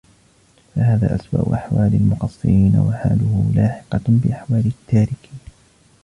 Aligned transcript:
فَهَذَا 0.75 1.15
أَسْوَأُ 1.15 1.55
أَحْوَالِ 1.55 1.93
الْمُقَصِّرِينَ 1.95 2.79
وَحَالُهُ 2.79 3.51
لَاحِقَةٌ 3.55 4.01
بِأَحْوَالِ 4.07 4.63
التَّارِكِينَ 4.89 5.39